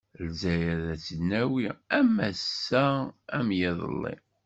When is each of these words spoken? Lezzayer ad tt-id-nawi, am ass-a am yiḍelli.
Lezzayer 0.21 0.79
ad 0.93 0.99
tt-id-nawi, 0.99 1.65
am 1.97 2.13
ass-a 2.29 2.85
am 3.37 3.47
yiḍelli. 3.59 4.15